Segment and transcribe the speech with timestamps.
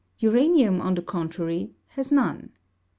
[0.19, 2.49] Uranium, on the contrary, has none.